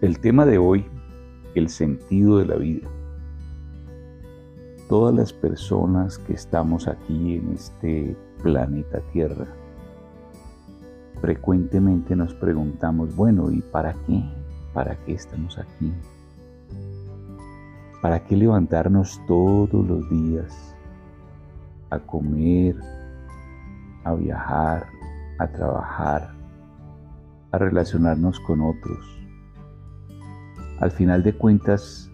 El 0.00 0.18
tema 0.18 0.46
de 0.46 0.56
hoy, 0.56 0.86
el 1.54 1.68
sentido 1.68 2.38
de 2.38 2.46
la 2.46 2.56
vida. 2.56 2.88
Todas 4.88 5.14
las 5.14 5.30
personas 5.30 6.16
que 6.16 6.32
estamos 6.32 6.88
aquí 6.88 7.34
en 7.34 7.52
este 7.52 8.16
planeta 8.42 9.00
Tierra, 9.12 9.46
frecuentemente 11.20 12.16
nos 12.16 12.32
preguntamos, 12.32 13.14
bueno, 13.14 13.52
¿y 13.52 13.60
para 13.60 13.92
qué? 14.06 14.24
¿Para 14.72 14.96
qué 15.04 15.12
estamos 15.12 15.58
aquí? 15.58 15.92
¿Para 18.00 18.24
qué 18.24 18.38
levantarnos 18.38 19.20
todos 19.26 19.86
los 19.86 20.08
días 20.08 20.74
a 21.90 21.98
comer, 21.98 22.74
a 24.04 24.14
viajar, 24.14 24.86
a 25.38 25.46
trabajar, 25.46 26.32
a 27.52 27.58
relacionarnos 27.58 28.40
con 28.40 28.62
otros? 28.62 29.19
Al 30.80 30.90
final 30.90 31.22
de 31.22 31.34
cuentas, 31.34 32.10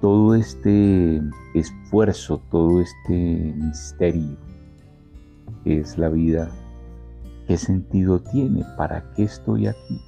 todo 0.00 0.34
este 0.34 1.20
esfuerzo, 1.54 2.40
todo 2.50 2.80
este 2.80 3.54
misterio 3.56 4.36
es 5.64 5.98
la 5.98 6.08
vida, 6.08 6.50
¿qué 7.48 7.56
sentido 7.56 8.20
tiene? 8.20 8.64
¿Para 8.76 9.12
qué 9.14 9.24
estoy 9.24 9.66
aquí? 9.66 10.00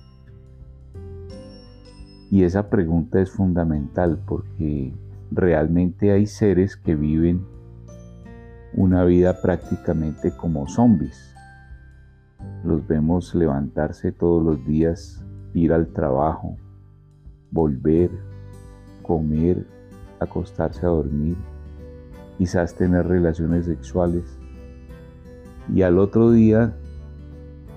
Y 2.30 2.44
esa 2.44 2.70
pregunta 2.70 3.20
es 3.20 3.30
fundamental 3.30 4.20
porque 4.26 4.92
realmente 5.32 6.12
hay 6.12 6.26
seres 6.26 6.76
que 6.76 6.94
viven 6.94 7.44
una 8.74 9.04
vida 9.04 9.40
prácticamente 9.42 10.30
como 10.36 10.68
zombies. 10.68 11.34
Los 12.64 12.86
vemos 12.86 13.34
levantarse 13.34 14.12
todos 14.12 14.44
los 14.44 14.64
días, 14.66 15.24
ir 15.54 15.72
al 15.72 15.88
trabajo, 15.88 16.56
volver, 17.50 18.10
comer, 19.02 19.66
acostarse 20.20 20.84
a 20.84 20.90
dormir, 20.90 21.36
quizás 22.38 22.74
tener 22.74 23.06
relaciones 23.06 23.66
sexuales 23.66 24.24
y 25.72 25.82
al 25.82 25.98
otro 25.98 26.30
día 26.30 26.76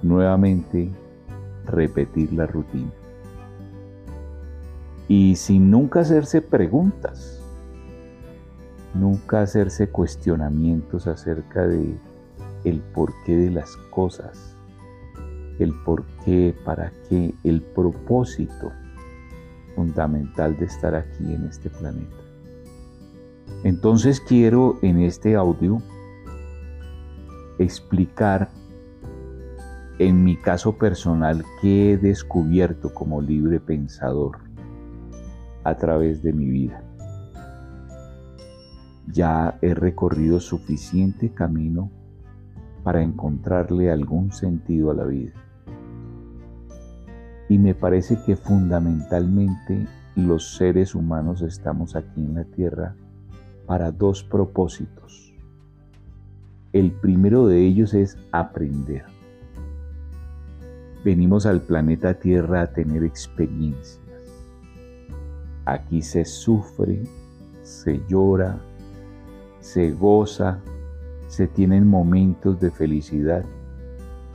nuevamente 0.02 0.92
repetir 1.66 2.34
la 2.34 2.46
rutina. 2.46 2.92
Y 5.08 5.36
sin 5.36 5.72
nunca 5.72 6.02
hacerse 6.02 6.42
preguntas, 6.42 7.42
nunca 8.94 9.42
hacerse 9.42 9.90
cuestionamientos 9.90 11.08
acerca 11.08 11.68
de 11.68 11.98
el 12.64 12.80
porqué 12.80 13.36
de 13.36 13.50
las 13.50 13.76
cosas, 13.90 14.56
el 15.58 15.74
por 15.84 16.06
qué, 16.26 16.56
para 16.64 16.92
qué, 17.08 17.34
el 17.44 17.62
propósito 17.62 18.72
fundamental 19.80 20.58
de 20.58 20.66
estar 20.66 20.94
aquí 20.94 21.34
en 21.34 21.46
este 21.46 21.70
planeta. 21.70 22.18
Entonces 23.64 24.20
quiero 24.20 24.78
en 24.82 25.00
este 25.00 25.38
audio 25.38 25.82
explicar 27.60 28.50
en 29.98 30.22
mi 30.26 30.36
caso 30.36 30.78
personal 30.78 31.46
qué 31.62 31.94
he 31.94 31.98
descubierto 31.98 32.94
como 32.94 33.22
libre 33.22 33.62
pensador 33.62 34.40
a 35.64 35.78
través 35.78 36.22
de 36.24 36.34
mi 36.34 36.50
vida. 36.50 36.84
Ya 39.08 39.58
he 39.62 39.74
recorrido 39.74 40.42
suficiente 40.42 41.34
camino 41.34 41.90
para 42.84 43.02
encontrarle 43.02 43.90
algún 43.90 44.34
sentido 44.34 44.92
a 44.92 44.94
la 44.94 45.06
vida. 45.06 45.32
Y 47.50 47.58
me 47.58 47.74
parece 47.74 48.18
que 48.26 48.36
fundamentalmente 48.36 49.88
los 50.16 50.56
seres 50.56 50.96
humanos 50.96 51.42
estamos 51.42 51.96
aquí 51.96 52.22
en 52.22 52.36
la 52.36 52.44
Tierra 52.44 52.96
para 53.66 53.92
dos 53.92 54.24
propósitos. 54.24 55.34
El 56.72 56.92
primero 56.92 57.48
de 57.48 57.66
ellos 57.66 57.96
es 57.96 58.18
aprender. 58.32 59.04
Venimos 61.04 61.48
al 61.48 61.62
planeta 61.62 62.14
Tierra 62.14 62.62
a 62.62 62.68
tener 62.68 63.04
experiencias. 63.04 64.00
Aquí 65.66 66.04
se 66.04 66.26
sufre, 66.26 67.02
se 67.64 68.00
llora, 68.08 68.60
se 69.60 69.92
goza, 69.92 70.60
se 71.28 71.48
tienen 71.48 71.88
momentos 71.88 72.60
de 72.60 72.70
felicidad 72.70 73.44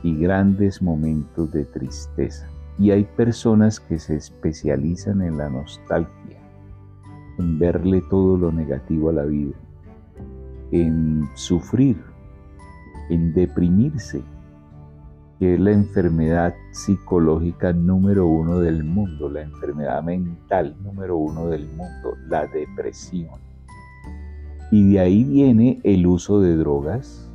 y 0.03 0.17
grandes 0.17 0.81
momentos 0.81 1.51
de 1.51 1.65
tristeza. 1.65 2.49
Y 2.77 2.91
hay 2.91 3.05
personas 3.05 3.79
que 3.79 3.99
se 3.99 4.15
especializan 4.15 5.21
en 5.21 5.37
la 5.37 5.49
nostalgia, 5.49 6.37
en 7.39 7.57
verle 7.57 8.03
todo 8.09 8.37
lo 8.37 8.51
negativo 8.51 9.09
a 9.09 9.13
la 9.13 9.23
vida, 9.23 9.55
en 10.71 11.23
sufrir, 11.35 11.97
en 13.09 13.33
deprimirse, 13.33 14.21
que 15.39 15.55
es 15.55 15.59
la 15.59 15.71
enfermedad 15.71 16.53
psicológica 16.71 17.73
número 17.73 18.27
uno 18.27 18.59
del 18.59 18.83
mundo, 18.83 19.29
la 19.29 19.41
enfermedad 19.41 20.03
mental 20.03 20.75
número 20.83 21.17
uno 21.17 21.47
del 21.47 21.67
mundo, 21.67 22.15
la 22.27 22.47
depresión. 22.47 23.39
Y 24.71 24.91
de 24.93 24.99
ahí 24.99 25.23
viene 25.23 25.79
el 25.83 26.07
uso 26.07 26.41
de 26.41 26.55
drogas, 26.55 27.29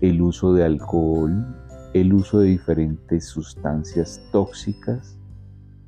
el 0.00 0.20
uso 0.20 0.52
de 0.52 0.64
alcohol, 0.64 1.59
el 1.92 2.12
uso 2.12 2.40
de 2.40 2.48
diferentes 2.48 3.24
sustancias 3.24 4.20
tóxicas 4.30 5.18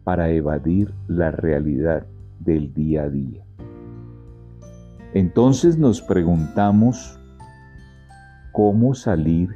para 0.04 0.30
evadir 0.30 0.92
la 1.06 1.30
realidad 1.30 2.06
del 2.40 2.74
día 2.74 3.04
a 3.04 3.08
día. 3.08 3.44
Entonces 5.14 5.78
nos 5.78 6.00
preguntamos 6.02 7.18
cómo 8.50 8.94
salir 8.94 9.50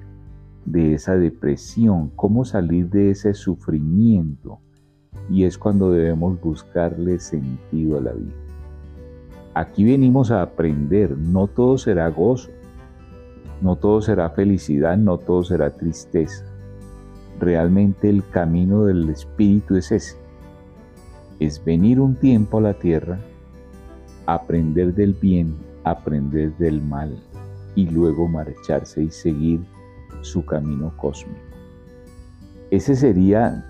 de 0.64 0.94
esa 0.94 1.16
depresión, 1.16 2.10
cómo 2.14 2.44
salir 2.44 2.90
de 2.90 3.10
ese 3.10 3.34
sufrimiento. 3.34 4.60
Y 5.30 5.44
es 5.44 5.58
cuando 5.58 5.90
debemos 5.90 6.40
buscarle 6.40 7.18
sentido 7.18 7.98
a 7.98 8.02
la 8.02 8.12
vida. 8.12 8.34
Aquí 9.54 9.84
venimos 9.84 10.30
a 10.30 10.42
aprender, 10.42 11.16
no 11.16 11.46
todo 11.46 11.78
será 11.78 12.08
gozo, 12.08 12.50
no 13.60 13.76
todo 13.76 14.00
será 14.02 14.30
felicidad, 14.30 14.96
no 14.96 15.18
todo 15.18 15.42
será 15.44 15.70
tristeza. 15.70 16.44
Realmente 17.40 18.08
el 18.08 18.26
camino 18.28 18.84
del 18.84 19.08
Espíritu 19.08 19.76
es 19.76 19.92
ese. 19.92 20.16
Es 21.38 21.62
venir 21.64 22.00
un 22.00 22.16
tiempo 22.16 22.58
a 22.58 22.62
la 22.62 22.74
tierra, 22.74 23.18
aprender 24.26 24.94
del 24.94 25.12
bien, 25.12 25.54
aprender 25.84 26.56
del 26.56 26.80
mal 26.82 27.16
y 27.74 27.88
luego 27.88 28.26
marcharse 28.26 29.02
y 29.02 29.10
seguir 29.10 29.60
su 30.22 30.44
camino 30.44 30.92
cósmico. 30.96 31.40
Ese 32.70 32.96
sería 32.96 33.64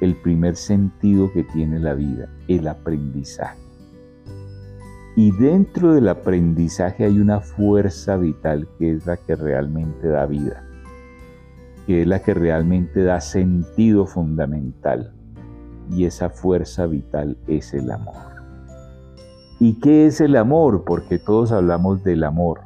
el 0.00 0.16
primer 0.16 0.56
sentido 0.56 1.30
que 1.32 1.44
tiene 1.44 1.78
la 1.78 1.94
vida, 1.94 2.28
el 2.48 2.66
aprendizaje. 2.66 3.69
Y 5.20 5.32
dentro 5.32 5.92
del 5.92 6.08
aprendizaje 6.08 7.04
hay 7.04 7.20
una 7.20 7.40
fuerza 7.40 8.16
vital 8.16 8.66
que 8.78 8.92
es 8.92 9.04
la 9.04 9.18
que 9.18 9.36
realmente 9.36 10.08
da 10.08 10.24
vida, 10.24 10.64
que 11.86 12.00
es 12.00 12.06
la 12.06 12.22
que 12.22 12.32
realmente 12.32 13.02
da 13.02 13.20
sentido 13.20 14.06
fundamental. 14.06 15.12
Y 15.90 16.06
esa 16.06 16.30
fuerza 16.30 16.86
vital 16.86 17.36
es 17.46 17.74
el 17.74 17.90
amor. 17.90 18.16
¿Y 19.58 19.78
qué 19.80 20.06
es 20.06 20.22
el 20.22 20.36
amor? 20.36 20.84
Porque 20.86 21.18
todos 21.18 21.52
hablamos 21.52 22.02
del 22.02 22.24
amor, 22.24 22.62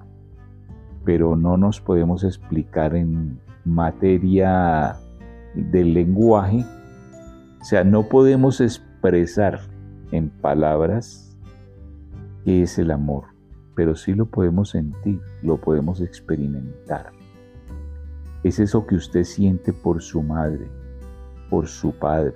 pero 1.04 1.34
no 1.34 1.56
nos 1.56 1.81
podemos 1.81 2.22
explicar 2.22 2.94
en 2.94 3.36
materia 3.65 4.95
del 5.56 5.92
lenguaje. 5.92 6.65
O 7.60 7.65
sea, 7.65 7.83
no 7.83 8.09
podemos 8.09 8.60
expresar 8.60 9.59
en 10.12 10.28
palabras 10.28 11.34
qué 12.44 12.62
es 12.62 12.78
el 12.78 12.91
amor, 12.91 13.24
pero 13.74 13.96
sí 13.96 14.14
lo 14.14 14.26
podemos 14.26 14.70
sentir, 14.70 15.20
lo 15.42 15.56
podemos 15.56 16.00
experimentar. 16.00 17.10
Es 18.42 18.58
eso 18.58 18.86
que 18.86 18.96
usted 18.96 19.24
siente 19.24 19.72
por 19.72 20.02
su 20.02 20.22
madre, 20.22 20.68
por 21.48 21.66
su 21.66 21.92
padre, 21.92 22.34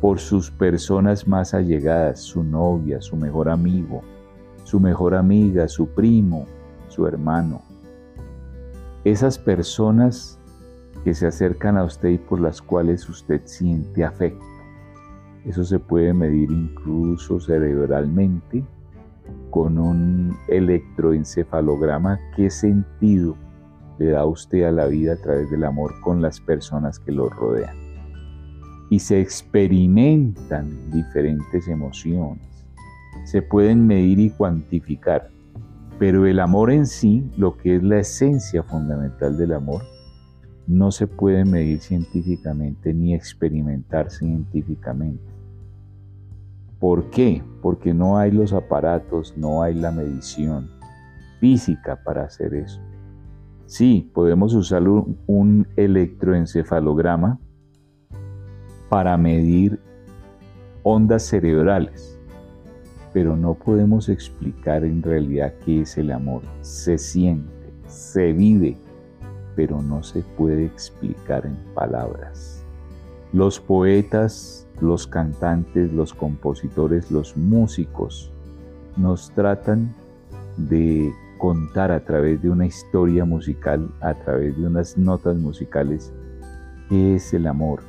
por 0.00 0.18
sus 0.18 0.50
personas 0.50 1.28
más 1.28 1.54
allegadas, 1.54 2.20
su 2.20 2.42
novia, 2.42 3.00
su 3.00 3.16
mejor 3.16 3.48
amigo, 3.48 4.02
su 4.64 4.80
mejor 4.80 5.14
amiga, 5.14 5.68
su 5.68 5.86
primo, 5.86 6.46
su 6.88 7.06
hermano. 7.06 7.62
Esas 9.04 9.38
personas 9.38 10.40
que 11.04 11.14
se 11.14 11.28
acercan 11.28 11.78
a 11.78 11.84
usted 11.84 12.08
y 12.08 12.18
por 12.18 12.40
las 12.40 12.60
cuales 12.60 13.08
usted 13.08 13.40
siente 13.44 14.04
afecto. 14.04 14.44
Eso 15.44 15.62
se 15.62 15.78
puede 15.78 16.12
medir 16.12 16.50
incluso 16.50 17.38
cerebralmente 17.38 18.64
con 19.56 19.78
un 19.78 20.36
electroencefalograma 20.48 22.20
qué 22.36 22.50
sentido 22.50 23.38
le 23.98 24.10
da 24.10 24.26
usted 24.26 24.64
a 24.64 24.70
la 24.70 24.84
vida 24.84 25.14
a 25.14 25.16
través 25.16 25.50
del 25.50 25.64
amor 25.64 25.98
con 26.02 26.20
las 26.20 26.42
personas 26.42 26.98
que 26.98 27.10
lo 27.10 27.30
rodean. 27.30 27.74
y 28.90 28.98
se 28.98 29.18
experimentan 29.18 30.90
diferentes 30.90 31.68
emociones. 31.68 32.66
Se 33.24 33.40
pueden 33.40 33.86
medir 33.86 34.20
y 34.20 34.28
cuantificar, 34.28 35.30
pero 35.98 36.26
el 36.26 36.38
amor 36.38 36.70
en 36.70 36.86
sí, 36.86 37.28
lo 37.38 37.56
que 37.56 37.76
es 37.76 37.82
la 37.82 38.00
esencia 38.00 38.62
fundamental 38.62 39.38
del 39.38 39.54
amor, 39.54 39.82
no 40.66 40.92
se 40.92 41.06
puede 41.06 41.46
medir 41.46 41.80
científicamente 41.80 42.92
ni 42.92 43.14
experimentar 43.14 44.10
científicamente. 44.10 45.35
¿Por 46.78 47.10
qué? 47.10 47.42
Porque 47.62 47.94
no 47.94 48.18
hay 48.18 48.30
los 48.30 48.52
aparatos, 48.52 49.34
no 49.36 49.62
hay 49.62 49.74
la 49.74 49.90
medición 49.90 50.70
física 51.40 52.02
para 52.04 52.24
hacer 52.24 52.54
eso. 52.54 52.80
Sí, 53.66 54.10
podemos 54.14 54.54
usar 54.54 54.86
un, 54.88 55.66
electroencefalograma 55.76 57.40
para 58.88 59.16
medir 59.16 59.80
ondas 60.82 61.24
cerebrales, 61.24 62.20
pero 63.12 63.36
no 63.36 63.54
podemos 63.54 64.08
explicar 64.08 64.84
en 64.84 65.02
realidad 65.02 65.54
qué 65.64 65.80
es 65.80 65.98
el 65.98 66.12
amor. 66.12 66.42
Se 66.60 66.96
siente, 66.96 67.72
se 67.88 68.32
vive, 68.32 68.76
pero 69.56 69.82
no 69.82 70.02
se 70.04 70.22
puede 70.36 70.66
explicar 70.66 71.44
en 71.44 71.56
palabras. 71.74 72.64
Los 73.32 73.58
poetas, 73.58 74.65
los 74.80 75.06
cantantes, 75.06 75.92
los 75.92 76.12
compositores, 76.12 77.10
los 77.10 77.36
músicos 77.36 78.32
nos 78.96 79.30
tratan 79.32 79.94
de 80.56 81.12
contar 81.38 81.92
a 81.92 82.04
través 82.04 82.40
de 82.42 82.50
una 82.50 82.66
historia 82.66 83.24
musical, 83.24 83.90
a 84.00 84.14
través 84.14 84.56
de 84.56 84.66
unas 84.66 84.96
notas 84.96 85.36
musicales, 85.36 86.12
qué 86.88 87.16
es 87.16 87.34
el 87.34 87.46
amor. 87.46 87.80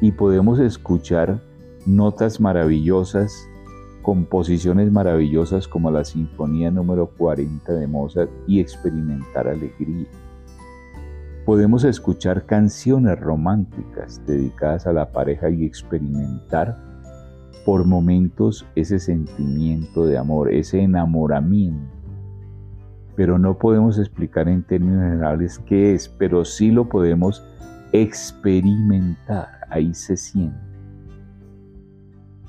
Y 0.00 0.12
podemos 0.12 0.58
escuchar 0.58 1.40
notas 1.86 2.40
maravillosas, 2.40 3.48
composiciones 4.02 4.90
maravillosas 4.90 5.68
como 5.68 5.90
la 5.90 6.04
Sinfonía 6.04 6.70
número 6.70 7.06
40 7.06 7.72
de 7.72 7.86
Mozart 7.86 8.30
y 8.46 8.60
experimentar 8.60 9.48
alegría. 9.48 10.06
Podemos 11.48 11.82
escuchar 11.84 12.44
canciones 12.44 13.18
románticas 13.18 14.20
dedicadas 14.26 14.86
a 14.86 14.92
la 14.92 15.10
pareja 15.10 15.48
y 15.48 15.64
experimentar 15.64 16.76
por 17.64 17.86
momentos 17.86 18.66
ese 18.74 18.98
sentimiento 18.98 20.04
de 20.04 20.18
amor, 20.18 20.52
ese 20.52 20.82
enamoramiento. 20.82 21.90
Pero 23.16 23.38
no 23.38 23.56
podemos 23.56 23.98
explicar 23.98 24.46
en 24.46 24.62
términos 24.62 25.02
generales 25.02 25.58
qué 25.60 25.94
es, 25.94 26.06
pero 26.06 26.44
sí 26.44 26.70
lo 26.70 26.86
podemos 26.86 27.42
experimentar, 27.92 29.48
ahí 29.70 29.94
se 29.94 30.18
siente. 30.18 30.60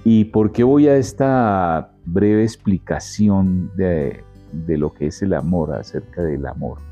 ¿Y 0.04 0.26
por 0.26 0.52
qué 0.52 0.66
voy 0.66 0.90
a 0.90 0.98
esta 0.98 1.94
breve 2.04 2.44
explicación 2.44 3.72
de, 3.78 4.26
de 4.52 4.78
lo 4.78 4.94
que 4.94 5.08
es 5.08 5.22
el 5.22 5.36
amor, 5.36 5.74
acerca 5.74 6.22
del 6.22 6.46
amor? 6.46 6.89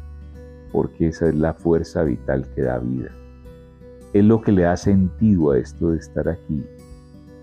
Porque 0.71 1.07
esa 1.07 1.27
es 1.27 1.35
la 1.35 1.53
fuerza 1.53 2.03
vital 2.03 2.47
que 2.55 2.61
da 2.61 2.79
vida. 2.79 3.11
Es 4.13 4.23
lo 4.23 4.41
que 4.41 4.51
le 4.51 4.63
da 4.63 4.77
sentido 4.77 5.51
a 5.51 5.59
esto 5.59 5.91
de 5.91 5.97
estar 5.97 6.27
aquí, 6.29 6.63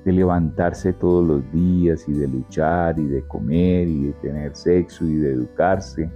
de 0.05 0.13
levantarse 0.13 0.93
todos 0.93 1.27
los 1.27 1.53
días 1.53 2.09
y 2.09 2.13
de 2.13 2.29
luchar 2.29 2.99
y 2.99 3.07
de 3.07 3.23
comer 3.23 3.89
y 3.89 4.07
de 4.07 4.13
tener 4.15 4.55
sexo 4.55 5.05
y 5.07 5.17
de 5.17 5.33
educarse 5.33 6.11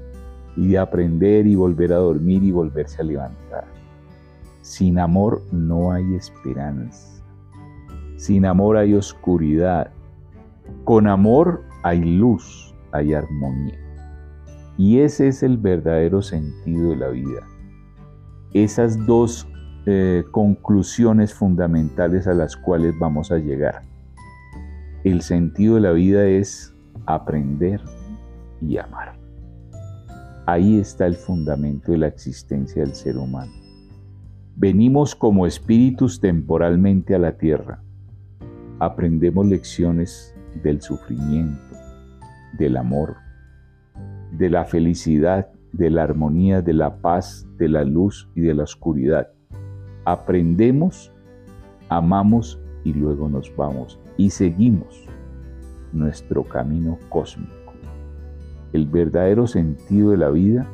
y 0.56 0.68
de 0.68 0.78
aprender 0.78 1.46
y 1.46 1.54
volver 1.54 1.92
a 1.92 1.96
dormir 1.96 2.42
y 2.42 2.50
volverse 2.50 3.00
a 3.02 3.04
levantar. 3.04 3.64
Sin 4.62 4.98
amor 4.98 5.42
no 5.52 5.92
hay 5.92 6.14
esperanza. 6.14 7.22
Sin 8.16 8.44
amor 8.44 8.76
hay 8.76 8.94
oscuridad. 8.94 9.90
Con 10.84 11.06
amor 11.06 11.62
hay 11.82 12.00
luz, 12.04 12.74
hay 12.92 13.14
armonía. 13.14 13.87
Y 14.78 15.00
ese 15.00 15.26
es 15.26 15.42
el 15.42 15.58
verdadero 15.58 16.22
sentido 16.22 16.90
de 16.90 16.96
la 16.96 17.08
vida. 17.08 17.46
Esas 18.54 19.04
dos 19.06 19.48
eh, 19.86 20.24
conclusiones 20.30 21.34
fundamentales 21.34 22.28
a 22.28 22.32
las 22.32 22.56
cuales 22.56 22.94
vamos 22.98 23.32
a 23.32 23.38
llegar. 23.38 23.82
El 25.02 25.20
sentido 25.22 25.74
de 25.74 25.80
la 25.80 25.90
vida 25.90 26.24
es 26.26 26.74
aprender 27.06 27.80
y 28.62 28.78
amar. 28.78 29.18
Ahí 30.46 30.78
está 30.78 31.06
el 31.06 31.16
fundamento 31.16 31.92
de 31.92 31.98
la 31.98 32.06
existencia 32.06 32.82
del 32.82 32.94
ser 32.94 33.18
humano. 33.18 33.52
Venimos 34.56 35.14
como 35.14 35.46
espíritus 35.46 36.20
temporalmente 36.20 37.16
a 37.16 37.18
la 37.18 37.36
tierra. 37.36 37.82
Aprendemos 38.78 39.46
lecciones 39.46 40.34
del 40.62 40.80
sufrimiento, 40.80 41.76
del 42.58 42.76
amor, 42.76 43.16
de 44.32 44.50
la 44.50 44.64
felicidad, 44.64 45.50
de 45.72 45.90
la 45.90 46.02
armonía, 46.02 46.62
de 46.62 46.72
la 46.72 46.96
paz, 46.96 47.46
de 47.56 47.68
la 47.68 47.84
luz 47.84 48.28
y 48.34 48.42
de 48.42 48.54
la 48.54 48.64
oscuridad. 48.64 49.28
Aprendemos, 50.04 51.12
amamos 51.88 52.60
y 52.84 52.92
luego 52.92 53.28
nos 53.28 53.54
vamos 53.54 54.00
y 54.16 54.30
seguimos 54.30 55.04
nuestro 55.92 56.44
camino 56.44 56.98
cósmico. 57.08 57.52
El 58.72 58.86
verdadero 58.86 59.46
sentido 59.46 60.10
de 60.10 60.18
la 60.18 60.30
vida 60.30 60.66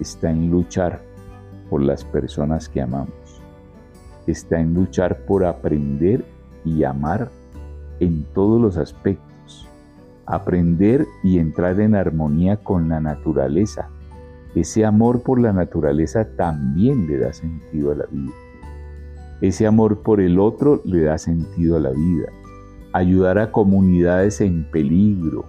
está 0.00 0.30
en 0.30 0.50
luchar 0.50 1.02
por 1.68 1.82
las 1.82 2.04
personas 2.04 2.68
que 2.68 2.80
amamos. 2.80 3.42
Está 4.26 4.60
en 4.60 4.74
luchar 4.74 5.24
por 5.26 5.44
aprender 5.44 6.24
y 6.64 6.84
amar 6.84 7.30
en 8.00 8.24
todos 8.34 8.60
los 8.60 8.76
aspectos 8.76 9.27
aprender 10.28 11.06
y 11.22 11.38
entrar 11.38 11.80
en 11.80 11.94
armonía 11.94 12.58
con 12.58 12.88
la 12.88 13.00
naturaleza. 13.00 13.88
Ese 14.54 14.84
amor 14.84 15.22
por 15.22 15.40
la 15.40 15.52
naturaleza 15.52 16.28
también 16.36 17.06
le 17.06 17.18
da 17.18 17.32
sentido 17.32 17.92
a 17.92 17.96
la 17.96 18.06
vida. 18.06 18.32
Ese 19.40 19.66
amor 19.66 20.02
por 20.02 20.20
el 20.20 20.38
otro 20.38 20.82
le 20.84 21.02
da 21.02 21.16
sentido 21.16 21.76
a 21.76 21.80
la 21.80 21.90
vida. 21.90 22.28
Ayudar 22.92 23.38
a 23.38 23.52
comunidades 23.52 24.40
en 24.40 24.64
peligro 24.70 25.44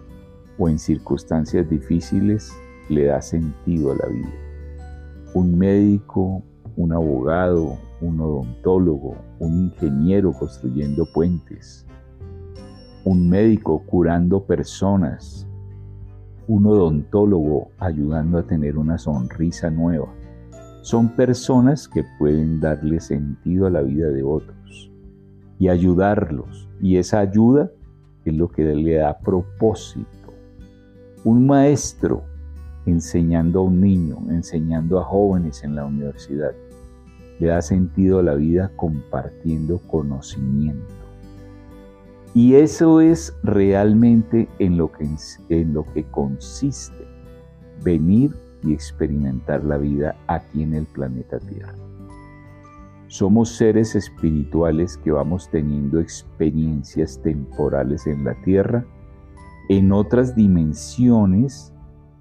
o 0.57 0.69
en 0.69 0.79
circunstancias 0.79 1.69
difíciles 1.69 2.53
le 2.87 3.05
da 3.05 3.21
sentido 3.21 3.91
a 3.91 3.95
la 3.95 4.05
vida. 4.07 4.31
Un 5.33 5.57
médico, 5.57 6.43
un 6.75 6.93
abogado, 6.93 7.77
un 8.01 8.19
odontólogo, 8.21 9.15
un 9.39 9.65
ingeniero 9.65 10.31
construyendo 10.33 11.05
puentes, 11.13 11.85
un 13.05 13.29
médico 13.29 13.81
curando 13.85 14.43
personas, 14.43 15.47
un 16.47 16.65
odontólogo 16.65 17.69
ayudando 17.77 18.39
a 18.39 18.43
tener 18.43 18.77
una 18.77 18.97
sonrisa 18.97 19.69
nueva. 19.69 20.07
Son 20.81 21.09
personas 21.09 21.87
que 21.87 22.03
pueden 22.17 22.59
darle 22.59 22.99
sentido 22.99 23.67
a 23.67 23.69
la 23.69 23.81
vida 23.81 24.09
de 24.09 24.23
otros 24.23 24.91
y 25.59 25.69
ayudarlos. 25.69 26.67
Y 26.81 26.97
esa 26.97 27.19
ayuda 27.19 27.69
es 28.25 28.33
lo 28.33 28.49
que 28.49 28.63
le 28.63 28.95
da 28.95 29.17
propósito. 29.19 30.33
Un 31.23 31.45
maestro 31.45 32.23
enseñando 32.85 33.59
a 33.59 33.63
un 33.63 33.79
niño, 33.79 34.17
enseñando 34.29 34.99
a 34.99 35.03
jóvenes 35.03 35.63
en 35.63 35.75
la 35.75 35.85
universidad, 35.85 36.51
le 37.39 37.47
da 37.47 37.61
sentido 37.61 38.19
a 38.19 38.23
la 38.23 38.35
vida 38.35 38.71
compartiendo 38.75 39.79
conocimiento. 39.87 40.98
Y 42.33 42.55
eso 42.55 43.01
es 43.01 43.35
realmente 43.43 44.47
en 44.59 44.77
lo 44.77 44.91
que, 44.91 45.07
en 45.49 45.73
lo 45.73 45.83
que 45.83 46.03
consiste 46.05 47.07
venir 47.83 48.35
y 48.63 48.73
experimentar 48.73 49.63
la 49.63 49.77
vida 49.77 50.15
aquí 50.27 50.63
en 50.63 50.75
el 50.75 50.85
planeta 50.85 51.39
Tierra. 51.39 51.73
Somos 53.07 53.55
seres 53.55 53.95
espirituales 53.95 54.97
que 54.97 55.11
vamos 55.11 55.49
teniendo 55.49 55.99
experiencias 55.99 57.19
temporales 57.23 58.05
en 58.05 58.23
la 58.23 58.35
Tierra, 58.43 58.85
en 59.69 59.91
otras 59.91 60.35
dimensiones, 60.35 61.73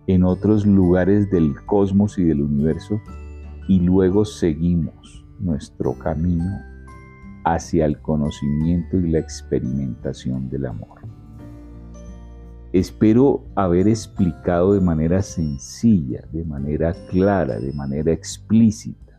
en 0.07 0.25
otros 0.25 0.65
lugares 0.65 1.31
del 1.31 1.55
cosmos 1.67 2.19
y 2.19 2.25
del 2.25 2.41
universo, 2.41 2.99
y 3.69 3.81
luego 3.81 4.25
seguimos 4.25 5.27
nuestro 5.39 5.93
camino 5.93 6.59
hacia 7.55 7.87
el 7.87 8.01
conocimiento 8.01 8.99
y 8.99 9.11
la 9.11 9.19
experimentación 9.19 10.51
del 10.51 10.67
amor. 10.67 11.01
Espero 12.73 13.45
haber 13.55 13.89
explicado 13.89 14.75
de 14.75 14.81
manera 14.81 15.23
sencilla, 15.23 16.23
de 16.31 16.45
manera 16.45 16.93
clara, 17.09 17.59
de 17.59 17.73
manera 17.73 18.13
explícita, 18.13 19.19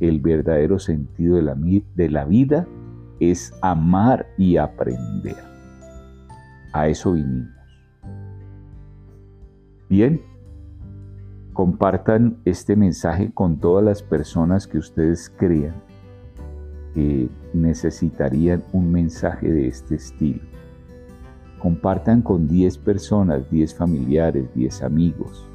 el 0.00 0.20
verdadero 0.20 0.78
sentido 0.78 1.36
de 1.36 1.42
la, 1.42 1.56
de 1.94 2.10
la 2.10 2.24
vida 2.26 2.68
es 3.18 3.52
amar 3.62 4.26
y 4.36 4.58
aprender. 4.58 5.36
A 6.72 6.88
eso 6.88 7.12
vinimos. 7.12 7.50
Bien, 9.88 10.20
compartan 11.54 12.36
este 12.44 12.76
mensaje 12.76 13.32
con 13.32 13.58
todas 13.58 13.82
las 13.82 14.02
personas 14.02 14.66
que 14.66 14.76
ustedes 14.76 15.30
crean 15.30 15.87
que 16.98 17.28
necesitarían 17.54 18.64
un 18.72 18.90
mensaje 18.90 19.48
de 19.48 19.68
este 19.68 19.94
estilo. 19.94 20.40
Compartan 21.60 22.22
con 22.22 22.48
10 22.48 22.76
personas, 22.78 23.48
10 23.52 23.72
familiares, 23.76 24.52
10 24.52 24.82
amigos, 24.82 25.46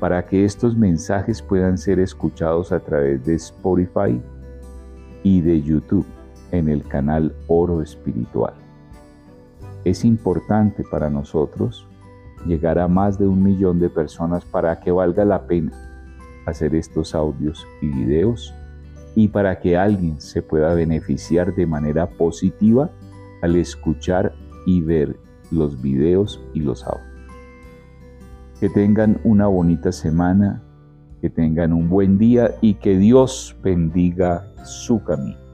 para 0.00 0.24
que 0.24 0.42
estos 0.42 0.74
mensajes 0.78 1.42
puedan 1.42 1.76
ser 1.76 2.00
escuchados 2.00 2.72
a 2.72 2.80
través 2.80 3.22
de 3.26 3.34
Spotify 3.34 4.18
y 5.22 5.42
de 5.42 5.60
YouTube 5.60 6.06
en 6.50 6.70
el 6.70 6.82
canal 6.82 7.34
Oro 7.46 7.82
Espiritual. 7.82 8.54
Es 9.84 10.02
importante 10.02 10.82
para 10.90 11.10
nosotros 11.10 11.86
llegar 12.46 12.78
a 12.78 12.88
más 12.88 13.18
de 13.18 13.26
un 13.26 13.42
millón 13.42 13.80
de 13.80 13.90
personas 13.90 14.46
para 14.46 14.80
que 14.80 14.90
valga 14.90 15.26
la 15.26 15.46
pena 15.46 15.72
hacer 16.46 16.74
estos 16.74 17.14
audios 17.14 17.66
y 17.82 17.88
videos 17.88 18.54
y 19.14 19.28
para 19.28 19.58
que 19.60 19.76
alguien 19.76 20.20
se 20.20 20.42
pueda 20.42 20.74
beneficiar 20.74 21.54
de 21.54 21.66
manera 21.66 22.08
positiva 22.08 22.90
al 23.42 23.56
escuchar 23.56 24.32
y 24.66 24.80
ver 24.80 25.16
los 25.50 25.80
videos 25.80 26.40
y 26.54 26.60
los 26.60 26.84
audios. 26.84 27.06
Que 28.60 28.68
tengan 28.68 29.20
una 29.24 29.46
bonita 29.46 29.90
semana, 29.90 30.62
que 31.20 31.30
tengan 31.30 31.72
un 31.72 31.88
buen 31.88 32.18
día 32.18 32.54
y 32.60 32.74
que 32.74 32.96
Dios 32.96 33.56
bendiga 33.62 34.52
su 34.64 35.02
camino. 35.02 35.49